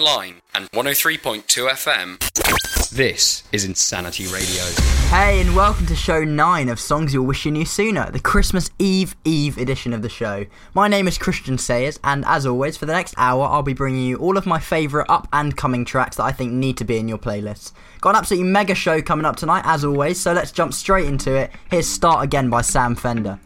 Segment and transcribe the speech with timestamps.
[0.00, 2.90] online and 103.2 FM.
[2.90, 4.64] This is Insanity Radio.
[5.10, 8.70] Hey, and welcome to show 9 of Songs You'll Wish You Knew Sooner, the Christmas
[8.78, 10.46] Eve Eve edition of the show.
[10.72, 14.06] My name is Christian Sayers, and as always, for the next hour, I'll be bringing
[14.06, 16.96] you all of my favourite up and coming tracks that I think need to be
[16.96, 17.72] in your playlist.
[18.00, 21.34] Got an absolutely mega show coming up tonight, as always, so let's jump straight into
[21.34, 21.50] it.
[21.70, 23.38] Here's Start Again by Sam Fender.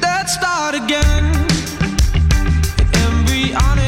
[0.00, 1.34] Let's start again.
[2.94, 3.87] Embryonic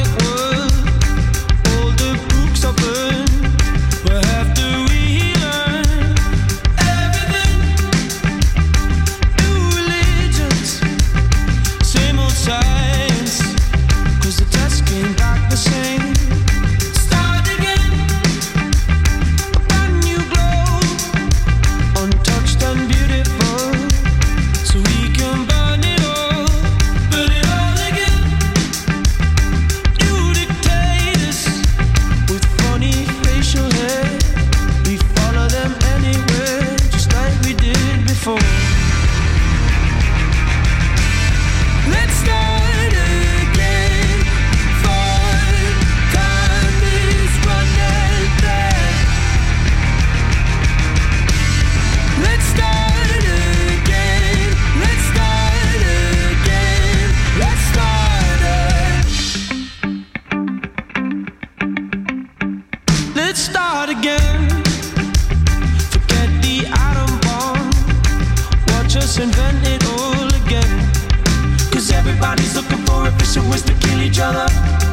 [74.11, 74.90] Each other.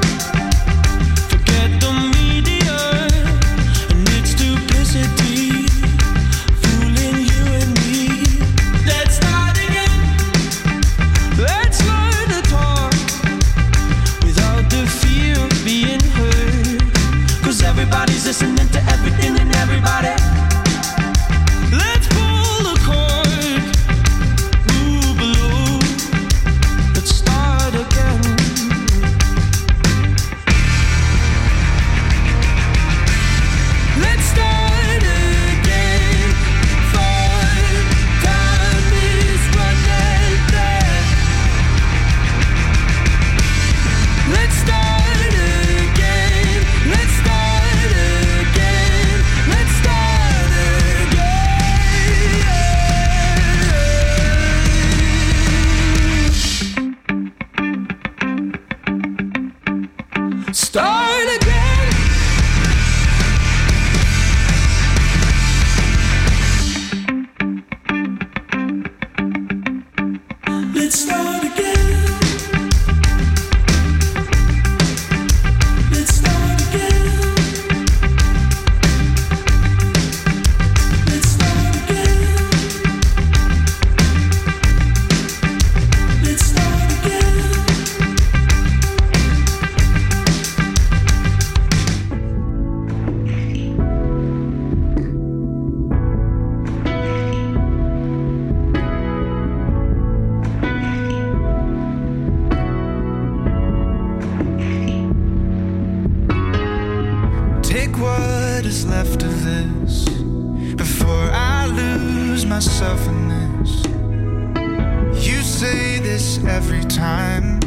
[116.19, 117.61] This every time.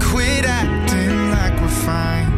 [0.00, 2.28] Quit acting like we're fine.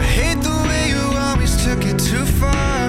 [0.00, 2.80] I hate the way you always took it too far.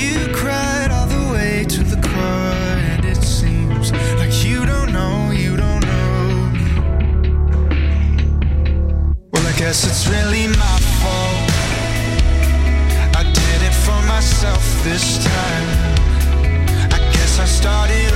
[0.00, 5.30] You cried all the way to the core, and it seems like you don't know,
[5.44, 6.18] you don't know.
[9.32, 11.48] Well, I guess it's really my fault.
[13.20, 15.68] I did it for myself this time.
[16.96, 18.07] I guess I started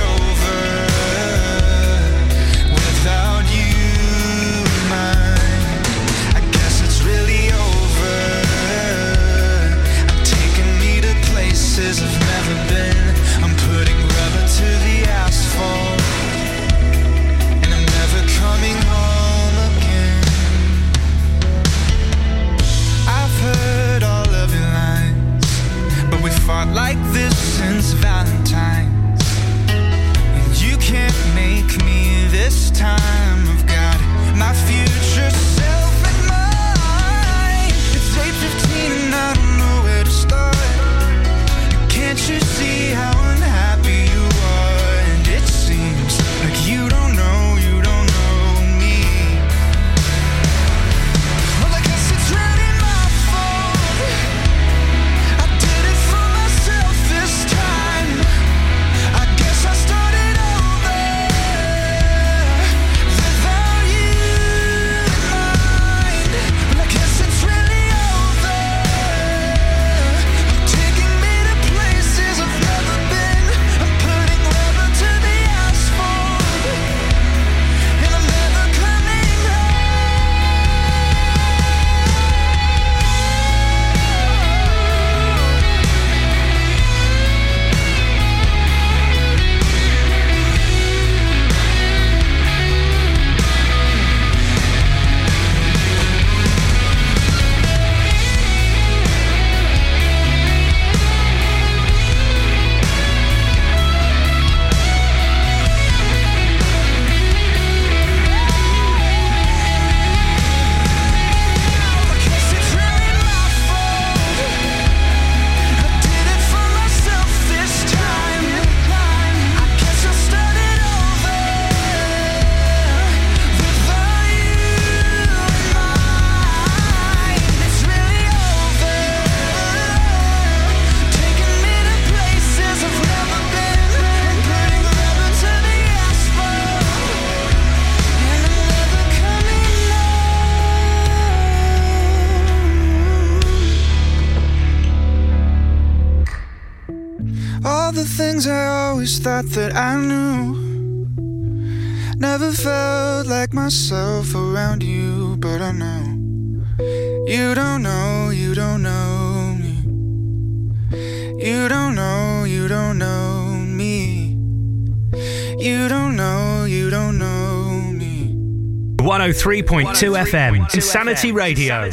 [169.43, 171.89] 103.2 FM, Insanity Radio.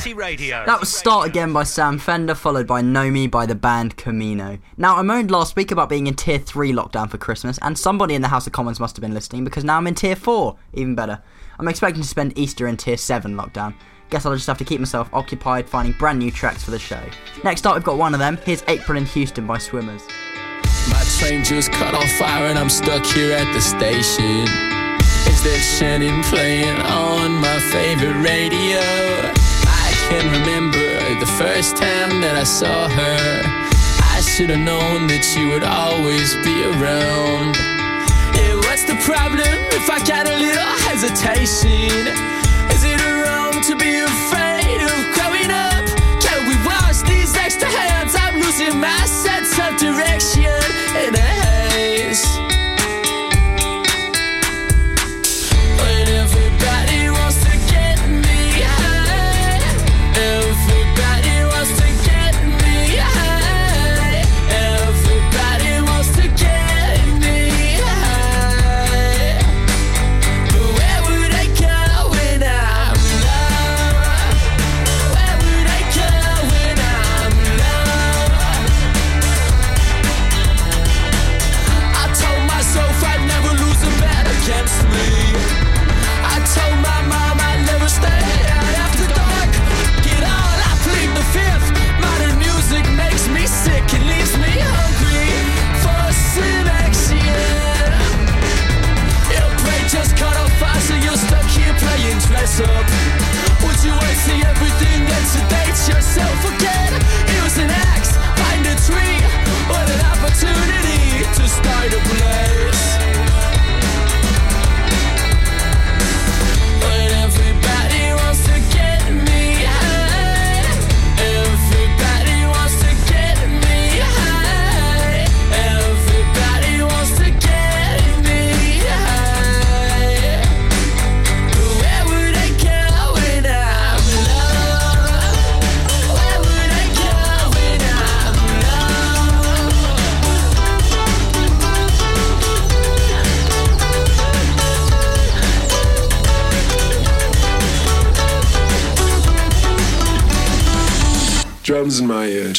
[0.67, 4.56] That was Start Again by Sam Fender, followed by Know Me by the band Camino.
[4.76, 8.14] Now, I moaned last week about being in Tier 3 lockdown for Christmas, and somebody
[8.14, 10.56] in the House of Commons must have been listening because now I'm in Tier 4.
[10.75, 11.20] Even better.
[11.58, 13.75] I'm expecting to spend Easter in Tier 7 lockdown.
[14.11, 17.02] Guess I'll just have to keep myself occupied finding brand new tracks for the show.
[17.43, 18.37] Next up, we've got one of them.
[18.44, 20.02] Here's April in Houston by Swimmers.
[20.88, 24.70] My train just cut on fire and I'm stuck here at the station.
[25.41, 28.77] That Shannon playing on my favorite radio?
[29.65, 30.85] I can remember
[31.17, 33.41] the first time that I saw her.
[34.13, 37.57] I should have known that she would always be around.
[38.37, 42.05] Yeah, what's the problem if I got a little hesitation?
[42.77, 45.89] Is it a wrong to be afraid of growing up?
[46.21, 48.13] Can we wash these extra hands?
[48.13, 50.53] I'm losing my sense of direction
[51.01, 51.29] in a
[51.73, 52.50] haze.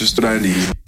[0.02, 0.81] My ear,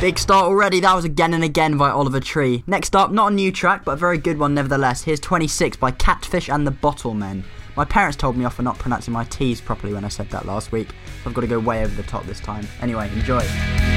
[0.00, 0.80] Big start already.
[0.80, 2.64] That was Again and Again by Oliver Tree.
[2.66, 5.02] Next up, not a new track, but a very good one nevertheless.
[5.02, 7.44] Here's 26 by Catfish and the Bottlemen.
[7.76, 10.44] My parents told me off for not pronouncing my T's properly when I said that
[10.44, 10.88] last week.
[11.22, 12.66] So I've got to go way over the top this time.
[12.80, 13.91] Anyway, enjoy.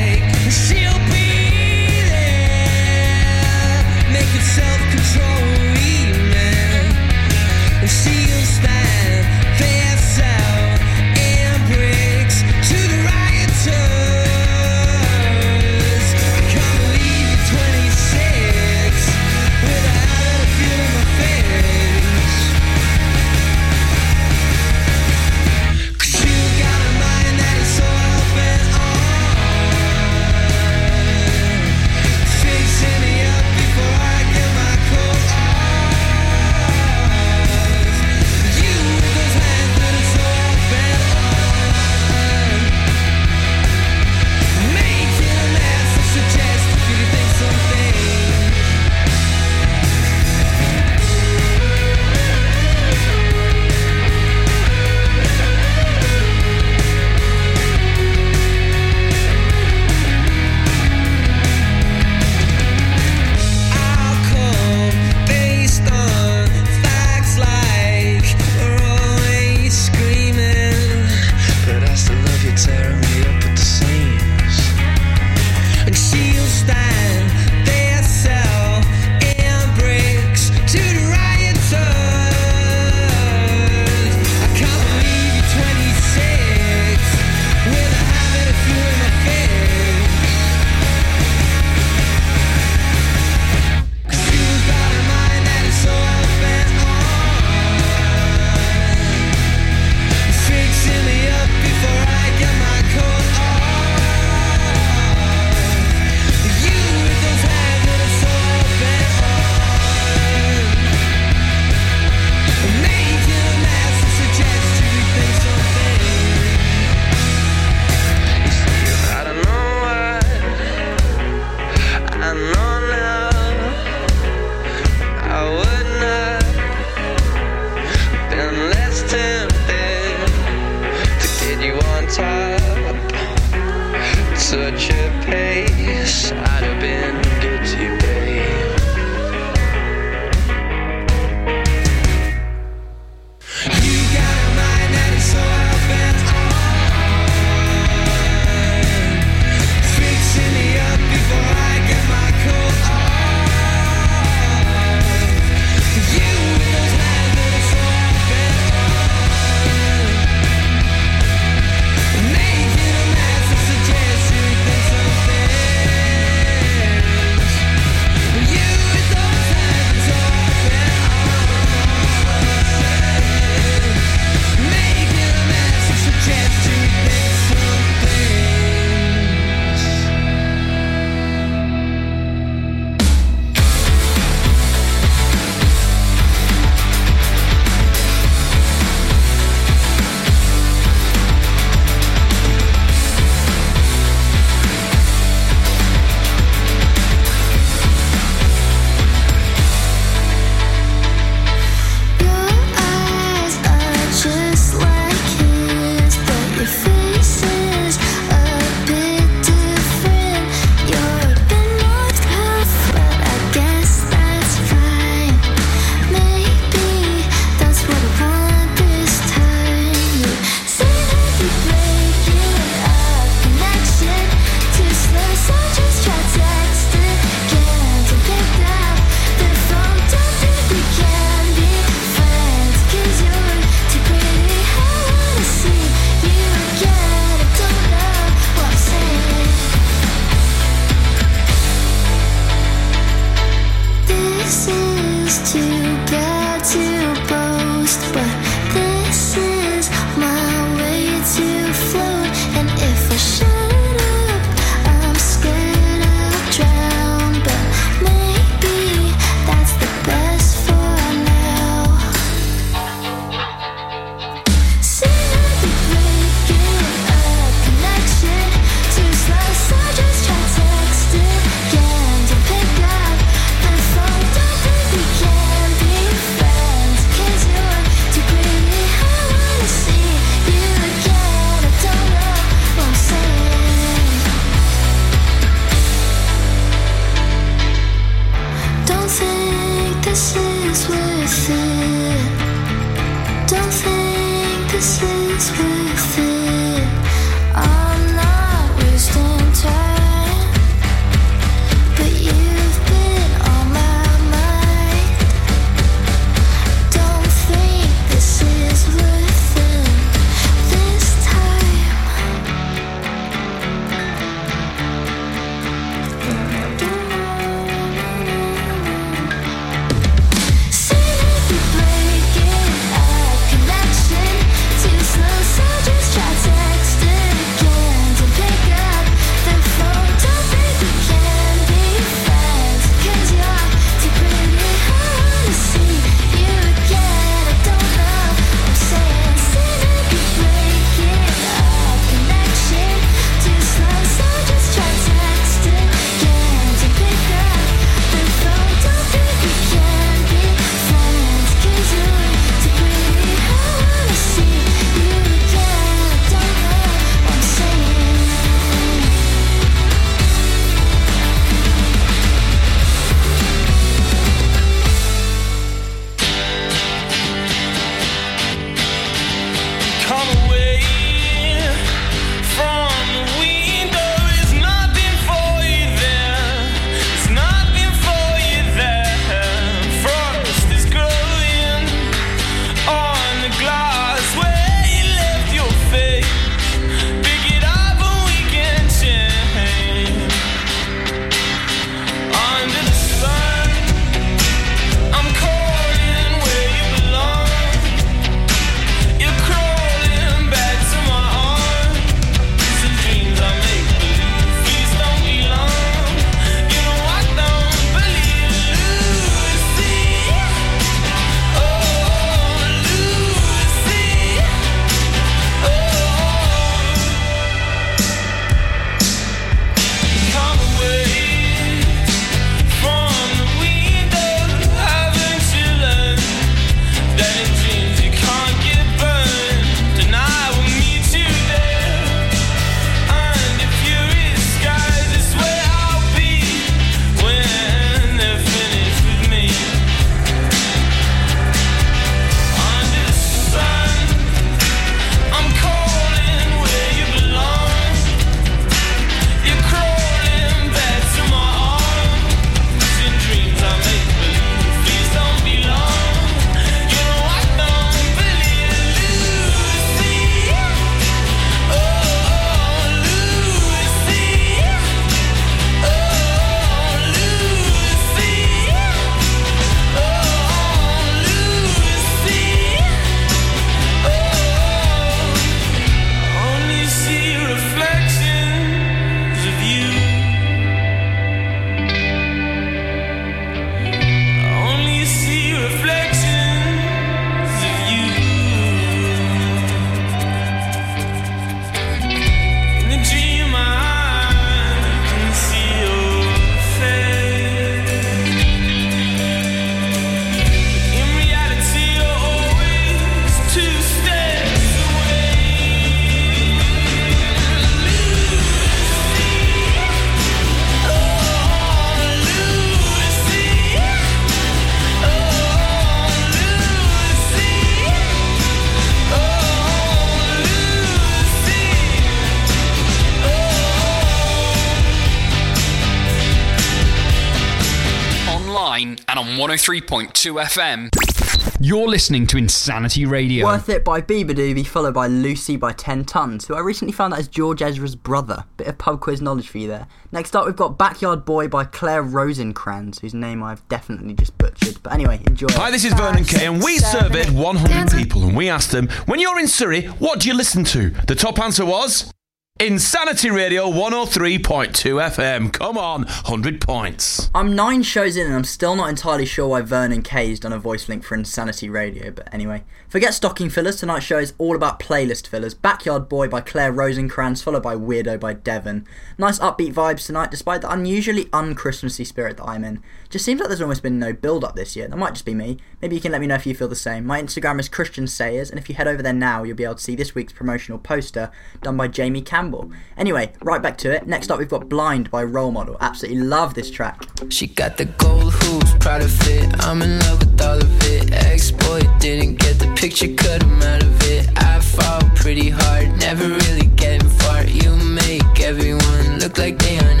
[529.70, 531.60] 103.2 FM.
[531.60, 533.46] You're listening to Insanity Radio.
[533.46, 537.20] Worth It by Beabadoobee, followed by Lucy by Ten Tonnes, who I recently found out
[537.20, 538.42] is George Ezra's brother.
[538.56, 539.86] Bit of pub quiz knowledge for you there.
[540.10, 544.82] Next up, we've got Backyard Boy by Claire Rosinkranz, whose name I've definitely just butchered.
[544.82, 545.46] But anyway, enjoy.
[545.50, 549.20] Hi, this is Vernon Kay, and we surveyed 100 people, and we asked them, when
[549.20, 550.90] you're in Surrey, what do you listen to?
[551.06, 552.12] The top answer was
[552.60, 555.50] Insanity Radio 103.2 FM.
[555.50, 557.30] Come on, 100 points.
[557.34, 560.58] I'm nine shows in and I'm still not entirely sure why Vernon Kay's done a
[560.58, 562.62] voice link for Insanity Radio, but anyway.
[562.86, 565.54] Forget stocking fillers, tonight's show is all about playlist fillers.
[565.54, 568.86] Backyard Boy by Claire Rosinkranz, followed by Weirdo by Devon.
[569.16, 572.82] Nice upbeat vibes tonight, despite the unusually un-Christmassy spirit that I'm in.
[573.10, 574.86] Just seems like there's almost been no build up this year.
[574.86, 575.58] That might just be me.
[575.82, 577.04] Maybe you can let me know if you feel the same.
[577.04, 579.74] My Instagram is Christian Sayers, and if you head over there now, you'll be able
[579.74, 582.70] to see this week's promotional poster done by Jamie Campbell.
[582.96, 584.06] Anyway, right back to it.
[584.06, 585.76] Next up, we've got Blind by Role Model.
[585.80, 587.02] Absolutely love this track.
[587.30, 589.64] She got the gold hoops, proud of it.
[589.64, 591.12] I'm in love with all of it.
[591.12, 594.30] Ex boy didn't get the picture, cut him out of it.
[594.36, 597.42] I fall pretty hard, never really getting far.
[597.42, 600.00] You make everyone look like they aren't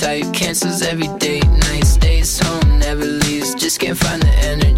[0.00, 1.88] type cancels every date Nights.
[1.88, 3.54] Stays home, never leaves.
[3.54, 4.75] Just can't find the energy.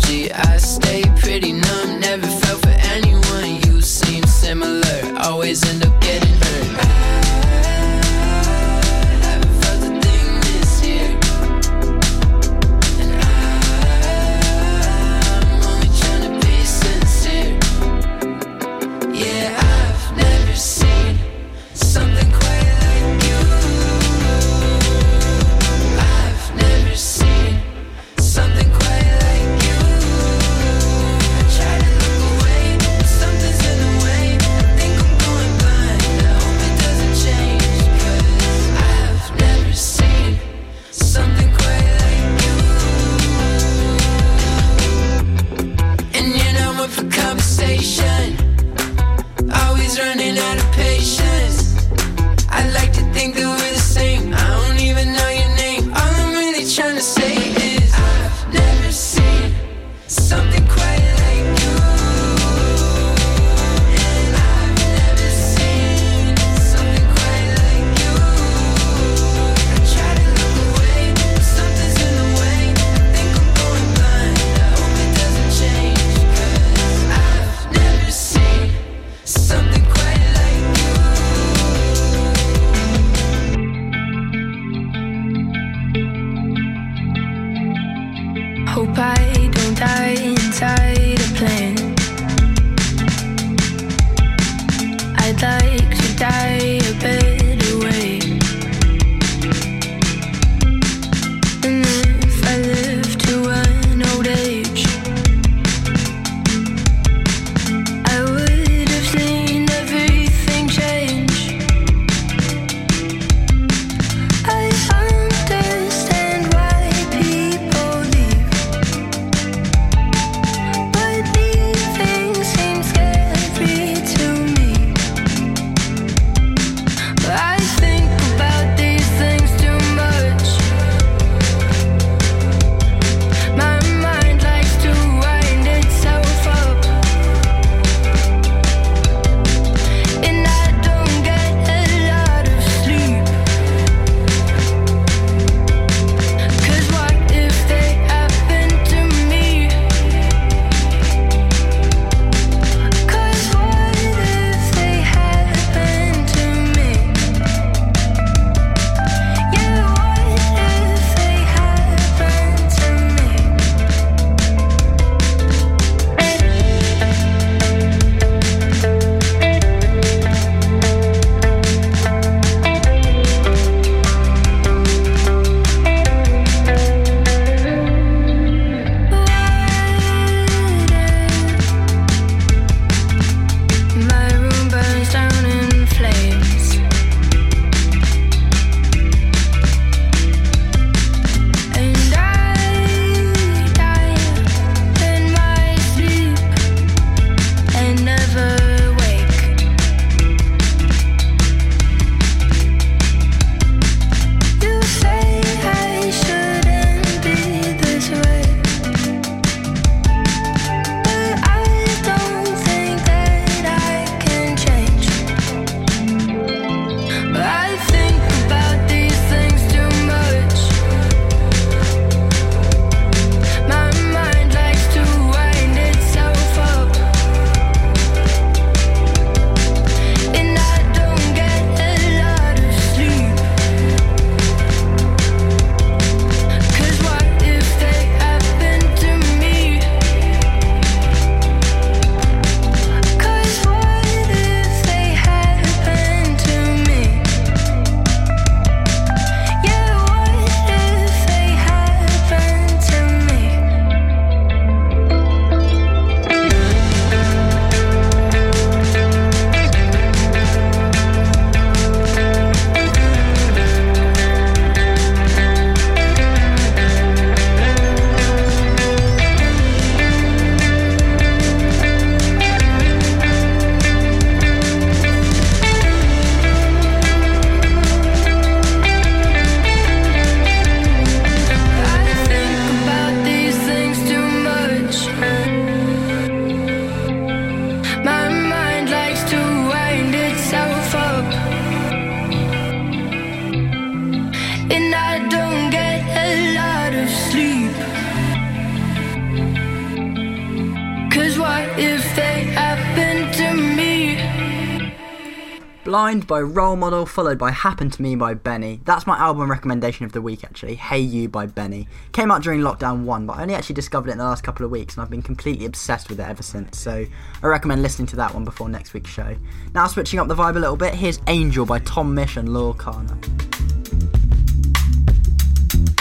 [306.29, 308.81] By Role Model, followed by Happen to Me by BENEE.
[308.85, 310.75] That's my album recommendation of the week, actually.
[310.75, 311.89] Hey You by BENEE.
[312.13, 314.67] Came out during lockdown 1, but I only actually discovered it in the last couple
[314.67, 316.79] of weeks, and I've been completely obsessed with it ever since.
[316.79, 317.07] So
[317.43, 319.37] I recommend listening to that one before next week's show.
[319.73, 322.75] Now, switching up the vibe a little bit, here's Angel by Tom Misch and Laura
[322.75, 323.17] Kana.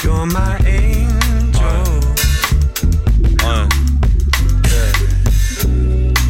[0.04, 1.62] You're my angel.
[3.46, 3.70] Uh,
[4.68, 4.94] yeah.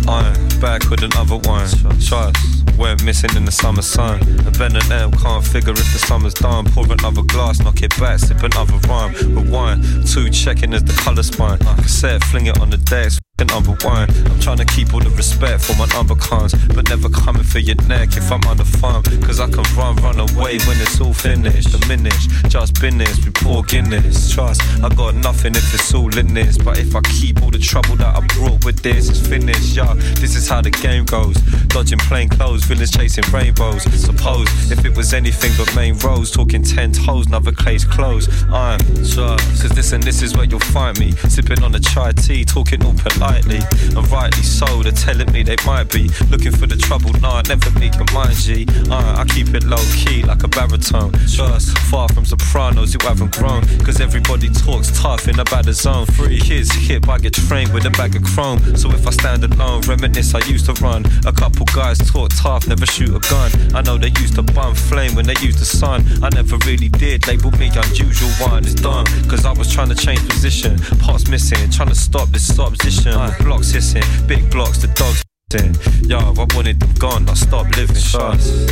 [0.08, 1.68] Uh, back with another one.
[2.00, 2.57] Trust.
[2.78, 4.22] Went missing in the summer sun.
[4.22, 6.66] And Ben and M can't figure if the summer's done.
[6.66, 9.13] Pour another glass, knock it back, sip another rhyme.
[9.36, 10.08] Rewind.
[10.08, 11.58] Two checking as the colour spine.
[11.58, 13.22] Cassette, fling it on the desk.
[13.45, 17.08] Number one, I'm trying to keep all the respect for my number cons, but never
[17.08, 19.04] coming for your neck if I'm on the farm.
[19.21, 21.69] Cause I can run, run away when it's all finished.
[21.69, 24.34] Diminished, just business, we pour Guinness.
[24.34, 26.58] Trust, I got nothing if it's all in this.
[26.58, 29.76] But if I keep all the trouble that I brought with this, it's finished.
[29.76, 31.36] Yeah, this is how the game goes.
[31.67, 33.84] Dodging plain clothes, villains chasing rainbows.
[34.02, 38.32] Suppose if it was anything but main roads, talking ten toes, another case closed.
[38.50, 41.12] I'm trust, cause this and this is where you'll find me.
[41.30, 42.93] Sipping on a chai tea, talking all
[43.28, 43.60] politely.
[43.96, 47.12] And rightly so, they're telling me they might be looking for the trouble.
[47.20, 48.66] Nah, never make your mind, G.
[48.90, 51.12] Uh, I keep it low key like a baritone.
[51.34, 53.66] Trust, far from sopranos who haven't grown.
[53.84, 56.06] Cause everybody talks tough in about the zone.
[56.06, 58.60] Free kids hip, I get trained with a bag of chrome.
[58.76, 61.06] So if I stand alone, reminisce, I used to run.
[61.26, 63.52] A couple guys talk tough, never shoot a gun.
[63.74, 66.06] I know they used to bum flame when they used the sun.
[66.24, 68.63] I never really did, label me unusual one.
[68.63, 70.78] It's done, cause I was trying to change position.
[71.00, 73.17] Parts missing, trying to stop this opposition.
[73.40, 75.24] Blocks hissing, big blocks, the dogs.
[75.50, 76.10] hissing.
[76.10, 77.96] Yo, I wanted them gone, I stopped living.
[77.96, 78.70] Trust,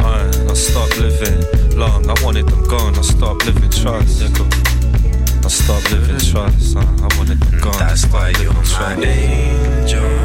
[0.00, 2.08] uh, I stopped living long.
[2.08, 3.70] I wanted them gone, I stopped living.
[3.70, 4.22] Trust.
[4.22, 6.18] I stopped living.
[6.18, 7.78] Trust, uh, I wanted them gone.
[7.78, 10.19] That's why you're my angel.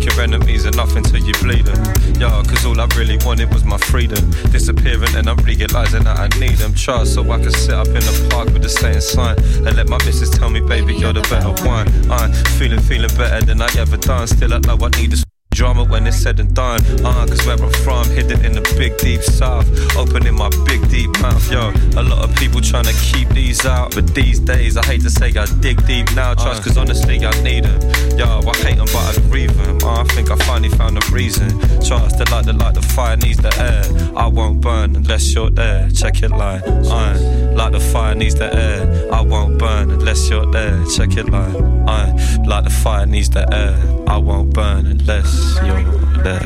[0.00, 1.76] Think your enemies are nothing till you bleed them.
[2.18, 4.30] Yeah, cause all I really wanted was my freedom.
[4.50, 6.72] Disappearing and I'm realizing that I need them.
[6.72, 9.90] Trust so I can sit up in the park with the same sign and let
[9.90, 11.86] my missus tell me, baby, you're the better one.
[12.10, 14.26] I'm feeling, feeling better than I ever done.
[14.26, 15.29] Still, I know I need this.
[15.60, 18.96] Drama when it's said and done, uh, cause where I'm from, hidden in the big
[18.96, 21.68] deep south, opening my big deep mouth, yo.
[22.00, 25.10] A lot of people trying to keep these out, but these days I hate to
[25.10, 27.78] say I dig deep now, trust, cause honestly I need them.
[28.18, 29.76] Yo, I hate them, but I grieve them.
[29.82, 31.50] Uh, I think I finally found a reason.
[31.84, 33.84] Trust, the light, the light, the fire needs the air.
[34.16, 35.90] I won't burn unless you're there.
[35.90, 39.12] Check it line, uh, like the fire needs the air.
[39.12, 40.82] I won't burn unless you're there.
[40.96, 41.54] Check it line,
[41.86, 43.76] uh, like the fire needs the air.
[44.08, 45.82] I won't burn unless you're
[46.22, 46.42] there.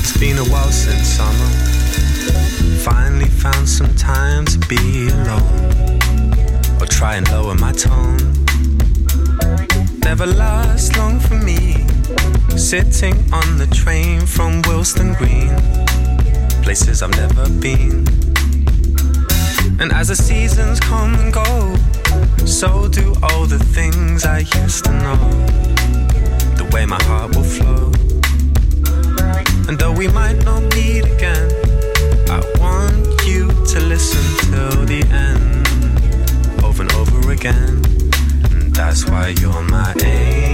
[0.00, 1.50] It's been a while since summer.
[2.82, 6.00] Finally found some time to be alone.
[6.80, 8.18] Or try and lower my tone.
[10.00, 11.86] Never lasts long for me.
[12.56, 15.50] Sitting on the train from Wilston Green.
[16.62, 18.23] Places I've never been.
[19.80, 21.74] And as the seasons come and go,
[22.46, 25.16] so do all the things I used to know.
[26.56, 27.92] The way my heart will flow.
[29.68, 31.50] And though we might not meet again,
[32.30, 37.82] I want you to listen till the end, over and over again.
[38.52, 40.53] And that's why you're my angel.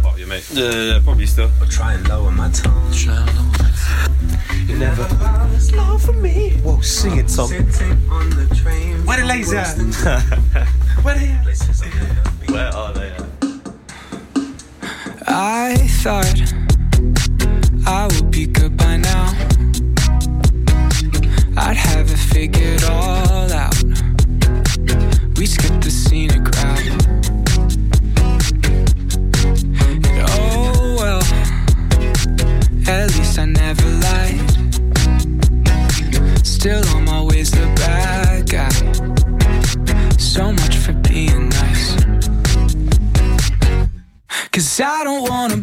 [0.21, 0.47] you mate?
[0.53, 1.49] Yeah, yeah, probably still.
[1.59, 2.91] I'll try and lower my tone.
[2.91, 4.67] Try and lower my tone.
[4.67, 5.07] You never
[5.59, 6.51] slow for me.
[6.63, 7.49] Whoa, sing it, Tom.
[7.49, 9.77] Where the ladies at?
[11.03, 11.45] Where they at?
[12.51, 13.23] Where are they at?
[15.27, 16.50] I thought
[44.71, 45.60] Cause I don't wanna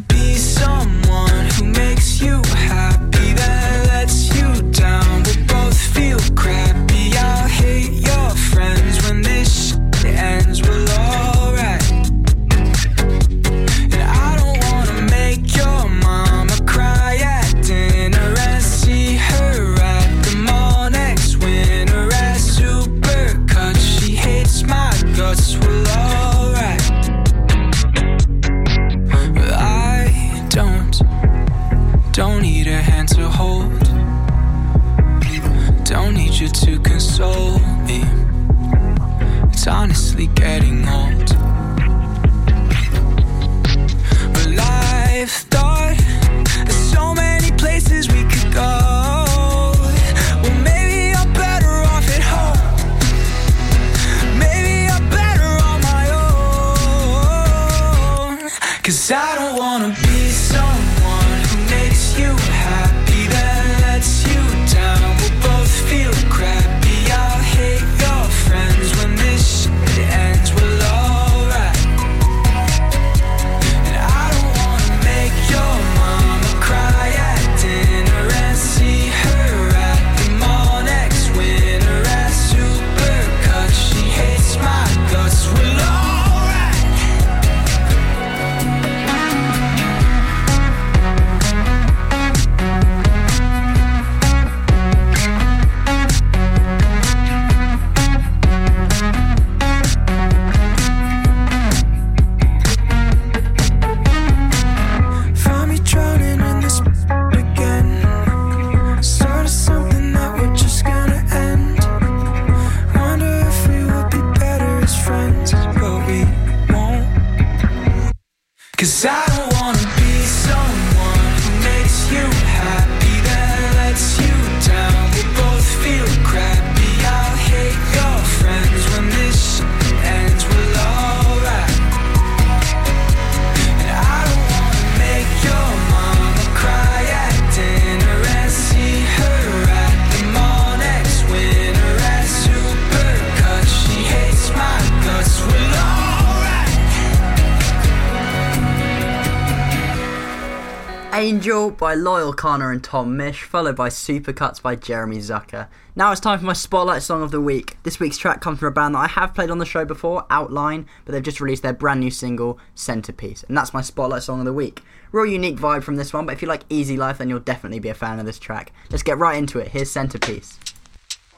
[152.28, 155.66] Loyle Carner and Tom Misch, followed by Supercuts by Jeremy Zucker.
[155.96, 157.78] Now it's time for my Spotlight Song of the Week.
[157.84, 160.26] This week's track comes from a band that I have played on the show before,
[160.28, 164.40] Outline, but they've just released their brand new single, Centerpiece, and that's my Spotlight Song
[164.40, 164.82] of the Week.
[165.10, 167.78] Real unique vibe from this one, but if you like Easy Life, then you'll definitely
[167.78, 168.72] be a fan of this track.
[168.90, 169.68] Let's get right into it.
[169.68, 170.58] Here's Centerpiece.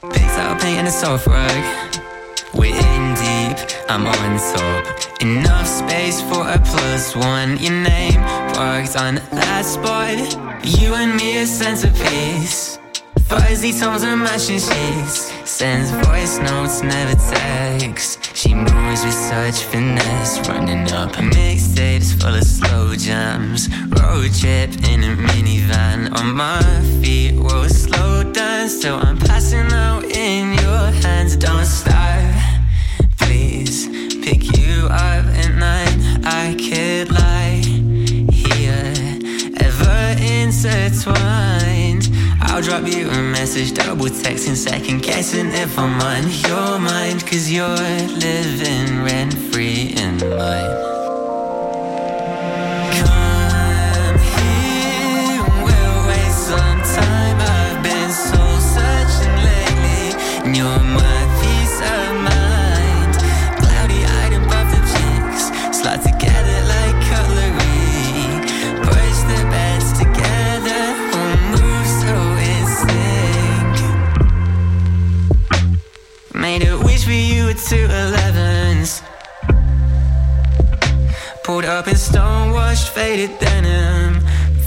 [0.03, 2.03] Pixel paint and a soft rug.
[2.53, 5.23] We're in deep, I'm on top.
[5.23, 7.59] Enough space for a plus one.
[7.59, 10.19] Your name parked on that spot.
[10.63, 12.79] You and me a centerpiece.
[13.29, 15.33] Fuzzy tones and matching sheets.
[15.49, 18.37] Sends voice notes, never text.
[18.37, 20.47] She moves with such finesse.
[20.47, 23.61] Running up mixtapes full of slow jams.
[23.99, 25.99] Road trip in a minivan.
[26.19, 26.61] On my
[27.01, 28.69] feet, we'll slow down.
[28.69, 31.35] Still, I'm passing out in your hands.
[31.37, 32.35] Don't start,
[33.17, 33.89] please.
[34.25, 35.97] Pick you up at night.
[36.27, 37.30] I could lie
[40.65, 42.11] intertwined.
[42.43, 47.27] I'll drop you a message, double texting, second guessing if I'm on your mind.
[47.27, 51.00] Cause you're living rent free in mine.
[81.51, 84.21] Pulled up in stone washed faded denim.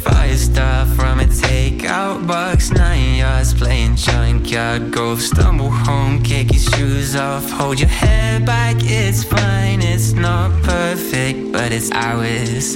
[0.04, 2.72] Fire star from a takeout box.
[2.72, 5.22] Nine yards playing junkyard golf.
[5.22, 7.50] Stumble home, kick your shoes off.
[7.52, 9.82] Hold your head back, it's fine.
[9.82, 12.76] It's not perfect, but it's ours.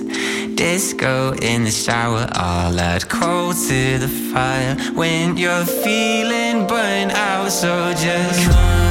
[0.55, 4.77] Disco in the shower, all add cold to the fire.
[4.93, 8.86] When you're feeling burnt out, so just come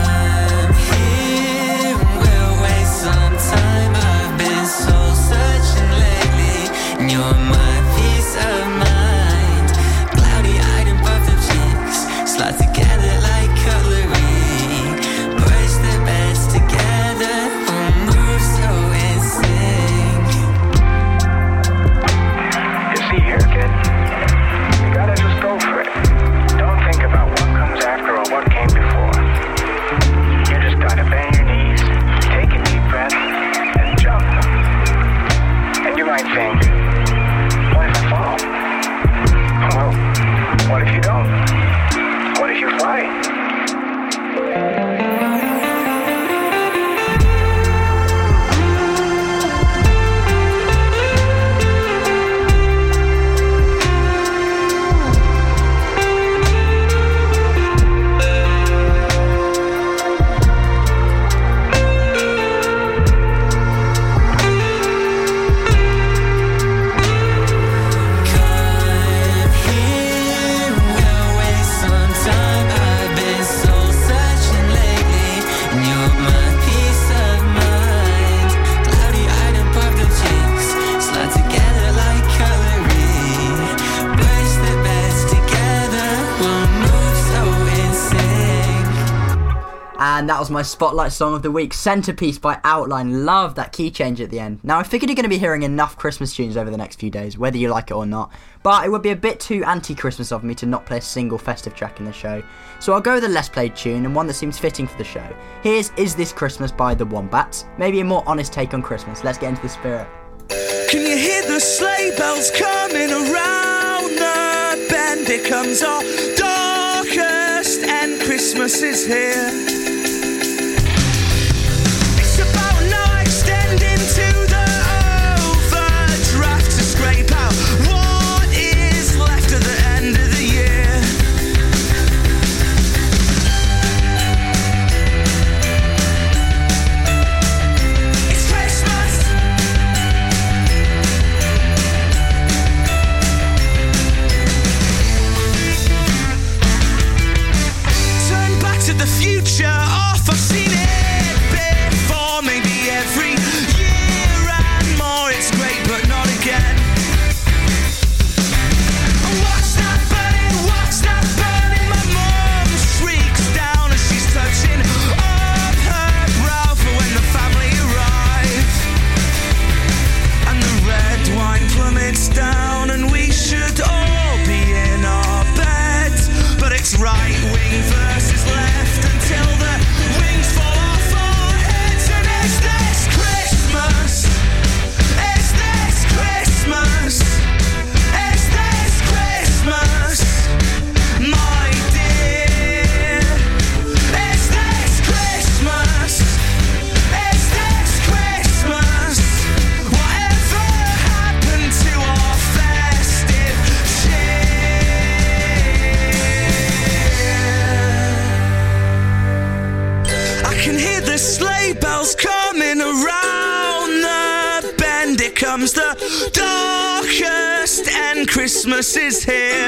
[90.57, 93.27] my spotlight song of the week, Centerpiece by Outline.
[93.27, 94.59] Love that key change at the end.
[94.63, 97.11] Now, I figured you're going to be hearing enough Christmas tunes over the next few
[97.11, 98.33] days, whether you like it or not.
[98.63, 101.03] But it would be a bit too anti Christmas of me to not play a
[101.03, 102.43] single festive track in the show.
[102.81, 105.05] So I'll go with a less played tune and one that seems fitting for the
[105.05, 105.29] show.
[105.63, 107.67] Here's Is This Christmas by The Wombats.
[107.77, 109.25] Maybe a more honest take on Christmas.
[109.25, 110.09] Let's get into the spirit.
[110.49, 115.29] Can you hear the sleigh bells coming around the bend?
[115.29, 116.03] It comes our
[116.35, 119.76] darkest and Christmas is here.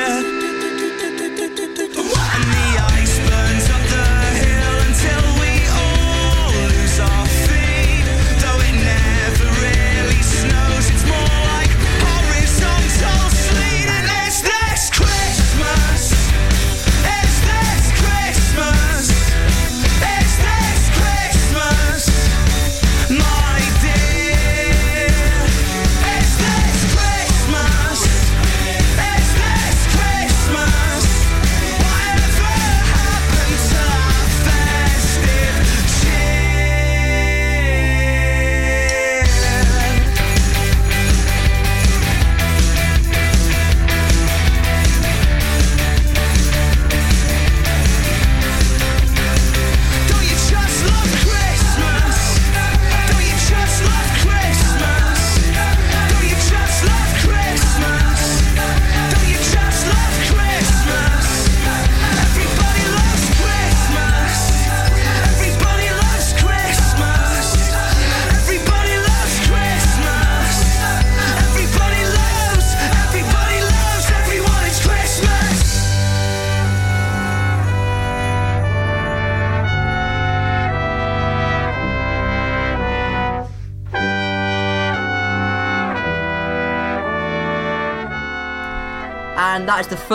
[0.08, 0.47] Here.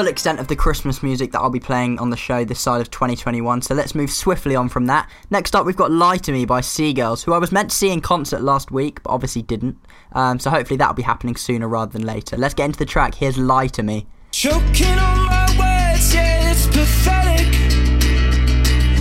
[0.03, 2.81] Full extent of the Christmas music that I'll be playing on the show this side
[2.81, 3.61] of 2021.
[3.61, 5.09] So let's move swiftly on from that.
[5.29, 7.75] Next up, we've got Lie to Me by Sea Girls, who I was meant to
[7.77, 9.77] see in concert last week, but obviously didn't.
[10.11, 12.35] Um, so hopefully that'll be happening sooner rather than later.
[12.35, 13.15] Let's get into the track.
[13.15, 14.05] Here's Lie to Me.
[14.31, 17.47] Choking on my words, yeah, it's pathetic.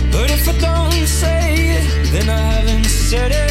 [0.09, 3.42] But if I don't say it, then I haven't said it.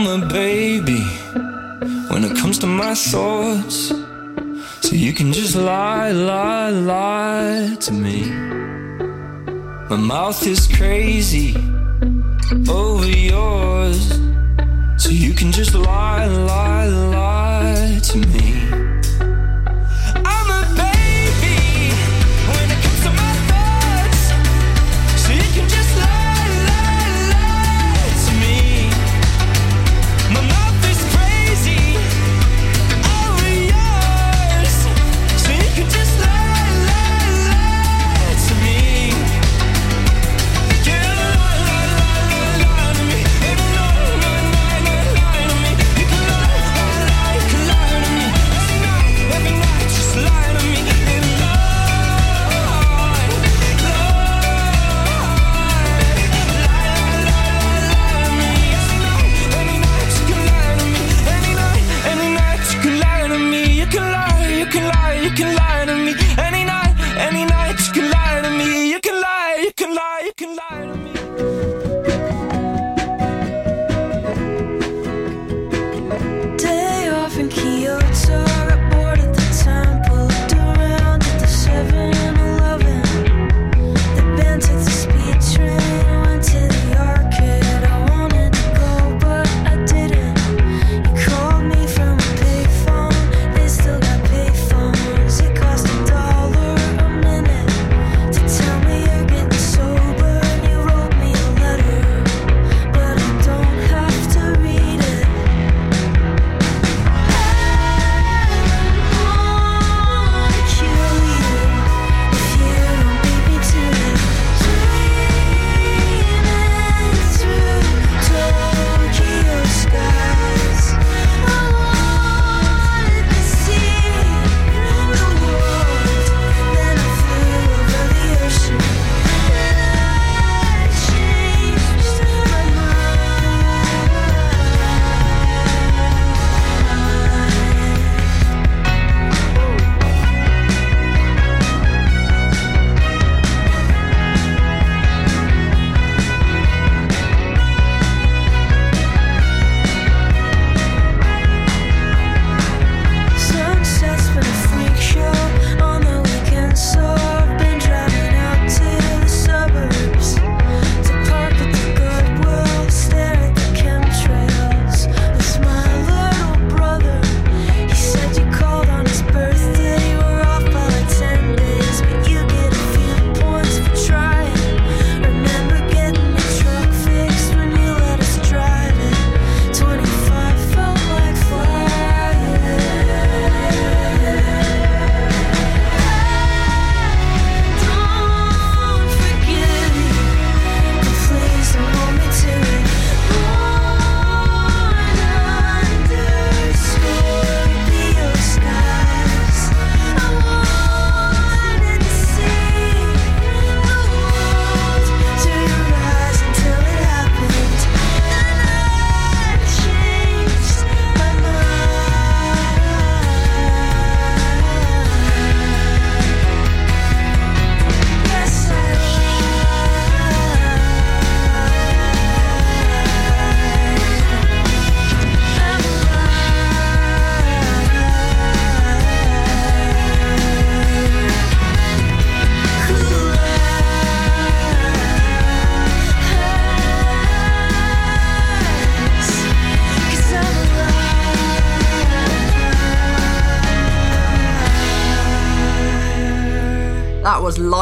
[0.00, 1.02] I'm a baby
[2.08, 3.88] when it comes to my thoughts.
[4.80, 8.30] So you can just lie, lie, lie to me.
[9.90, 11.56] My mouth is crazy
[12.70, 14.20] over yours.
[14.98, 18.57] So you can just lie, lie, lie to me.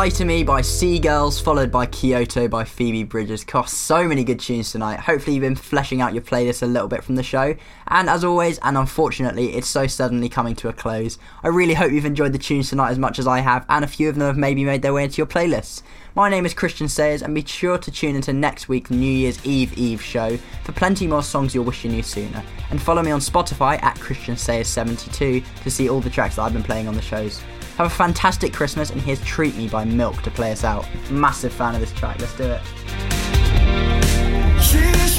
[0.07, 3.43] Lie to Me by Sea Girls, followed by Kyoto by Phoebe Bridgers.
[3.43, 5.01] Cost so many good tunes tonight.
[5.01, 7.57] Hopefully, you've been fleshing out your playlist a little bit from the show.
[7.89, 11.19] And as always, and unfortunately, it's so suddenly coming to a close.
[11.43, 13.89] I really hope you've enjoyed the tunes tonight as much as I have, and a
[13.89, 15.83] few of them have maybe made their way into your playlists.
[16.15, 19.45] My name is Christian Sayers, and be sure to tune into next week's New Year's
[19.45, 22.45] Eve Eve show for plenty more songs you'll wish you knew sooner.
[22.71, 26.53] And follow me on Spotify at Christian Sayers72 to see all the tracks that I've
[26.53, 27.43] been playing on the shows.
[27.77, 30.89] Have a fantastic Christmas, and here's Treat Me by Milk to play us out.
[31.11, 32.63] Massive fan of this track, let's do it.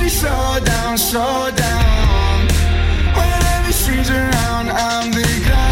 [0.09, 2.47] Slow down, slow down.
[3.15, 3.73] Every
[4.09, 5.66] around, I'm the ground.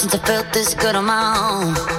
[0.00, 1.36] Since I felt this good on my
[1.76, 1.89] own.